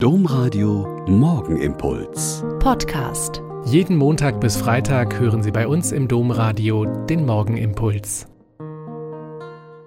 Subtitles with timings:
[0.00, 2.44] Domradio Morgenimpuls.
[2.60, 3.42] Podcast.
[3.64, 8.28] Jeden Montag bis Freitag hören Sie bei uns im Domradio den Morgenimpuls.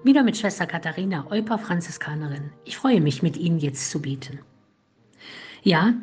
[0.04, 2.50] Wieder mit Schwester Katharina, Euper Franziskanerin.
[2.66, 4.40] Ich freue mich, mit Ihnen jetzt zu beten.
[5.62, 5.94] Ja,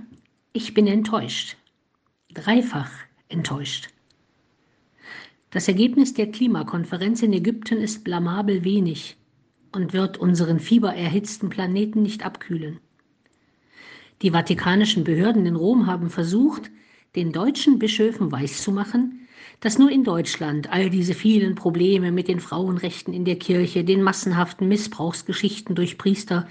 [0.53, 1.55] ich bin enttäuscht.
[2.33, 2.89] Dreifach
[3.27, 3.89] enttäuscht.
[5.51, 9.17] Das Ergebnis der Klimakonferenz in Ägypten ist blamabel wenig
[9.71, 12.79] und wird unseren fiebererhitzten Planeten nicht abkühlen.
[14.21, 16.69] Die vatikanischen Behörden in Rom haben versucht,
[17.15, 19.27] den deutschen Bischöfen weiszumachen,
[19.61, 24.01] dass nur in Deutschland all diese vielen Probleme mit den Frauenrechten in der Kirche, den
[24.01, 26.47] massenhaften Missbrauchsgeschichten durch Priester,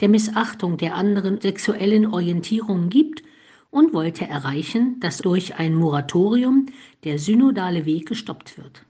[0.00, 3.22] der Missachtung der anderen sexuellen Orientierungen gibt
[3.70, 6.66] und wollte erreichen, dass durch ein Moratorium
[7.04, 8.82] der synodale Weg gestoppt wird.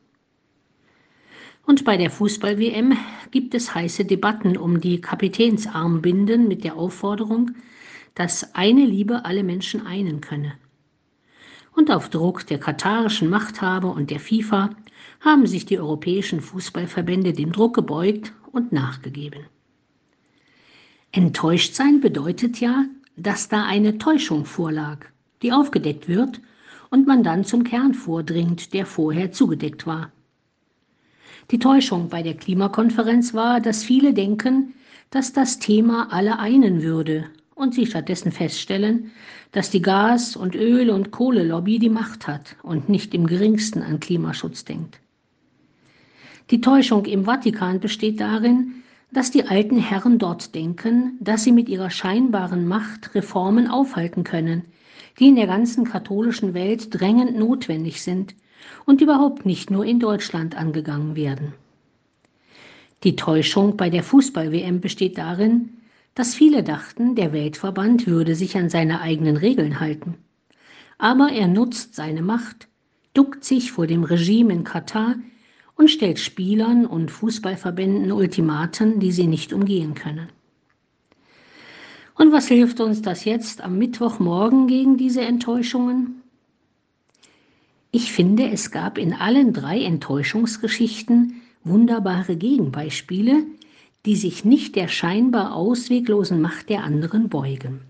[1.65, 2.97] Und bei der Fußball-WM
[3.31, 7.53] gibt es heiße Debatten um die Kapitänsarmbinden mit der Aufforderung,
[8.17, 10.55] dass eine Liebe alle Menschen einen könne.
[11.73, 14.71] Und auf Druck der katarischen Machthaber und der FIFA
[15.21, 19.45] haben sich die europäischen Fußballverbände dem Druck gebeugt und nachgegeben.
[21.13, 25.07] Enttäuscht sein bedeutet ja, dass da eine Täuschung vorlag,
[25.43, 26.41] die aufgedeckt wird
[26.91, 30.11] und man dann zum Kern vordringt, der vorher zugedeckt war.
[31.51, 34.73] Die Täuschung bei der Klimakonferenz war, dass viele denken,
[35.11, 39.11] dass das Thema alle einen würde und sie stattdessen feststellen,
[39.51, 43.99] dass die Gas- und Öl- und Kohlelobby die Macht hat und nicht im geringsten an
[43.99, 45.01] Klimaschutz denkt.
[46.51, 51.69] Die Täuschung im Vatikan besteht darin, dass die alten Herren dort denken, dass sie mit
[51.69, 54.63] ihrer scheinbaren Macht Reformen aufhalten können,
[55.19, 58.35] die in der ganzen katholischen Welt drängend notwendig sind
[58.85, 61.55] und überhaupt nicht nur in Deutschland angegangen werden.
[63.03, 65.71] Die Täuschung bei der Fußball-WM besteht darin,
[66.17, 70.17] dass viele dachten, der Weltverband würde sich an seine eigenen Regeln halten.
[70.97, 72.69] Aber er nutzt seine Macht,
[73.13, 75.17] duckt sich vor dem Regime in Katar
[75.77, 80.31] und stellt Spielern und Fußballverbänden Ultimaten, die sie nicht umgehen können.
[82.15, 86.23] Und was hilft uns das jetzt am Mittwochmorgen gegen diese Enttäuschungen?
[87.91, 93.45] Ich finde, es gab in allen drei Enttäuschungsgeschichten wunderbare Gegenbeispiele,
[94.07, 97.81] die sich nicht der scheinbar ausweglosen Macht der anderen beugen.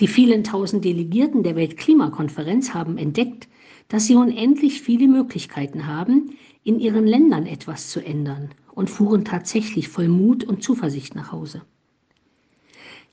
[0.00, 3.48] Die vielen tausend Delegierten der Weltklimakonferenz haben entdeckt,
[3.88, 9.88] dass sie unendlich viele Möglichkeiten haben, in ihren Ländern etwas zu ändern und fuhren tatsächlich
[9.88, 11.62] voll Mut und Zuversicht nach Hause.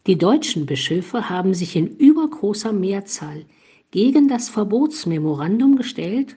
[0.08, 3.46] Die deutschen Bischöfe haben sich in übergroßer Mehrzahl
[3.92, 6.36] gegen das Verbotsmemorandum gestellt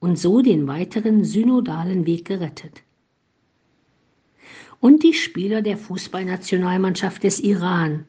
[0.00, 2.82] und so den weiteren synodalen Weg gerettet
[4.80, 8.06] und die Spieler der Fußballnationalmannschaft des Iran,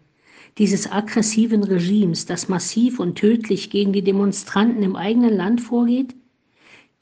[0.57, 6.15] dieses aggressiven Regimes, das massiv und tödlich gegen die Demonstranten im eigenen Land vorgeht,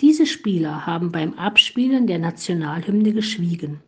[0.02, 3.80] diese Spieler haben beim Abspielen der Nationalhymne geschwiegen,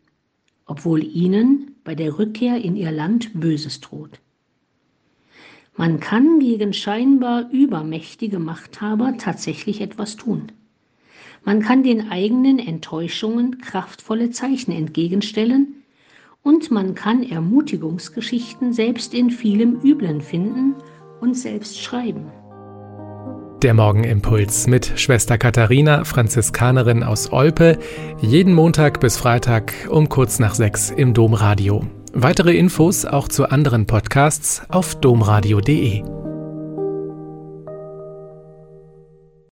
[0.64, 4.20] obwohl ihnen bei der Rückkehr in ihr Land Böses droht.
[5.76, 10.50] Man kann gegen scheinbar übermächtige Machthaber tatsächlich etwas tun.
[11.44, 15.84] Man kann den eigenen Enttäuschungen kraftvolle Zeichen entgegenstellen
[16.42, 20.74] und man kann Ermutigungsgeschichten selbst in vielem Üblen finden
[21.20, 22.30] und selbst schreiben.
[23.62, 27.78] Der Morgenimpuls mit Schwester Katharina, Franziskanerin aus Olpe,
[28.20, 31.84] jeden Montag bis Freitag um kurz nach sechs im Domradio.
[32.12, 36.17] Weitere Infos auch zu anderen Podcasts auf domradio.de.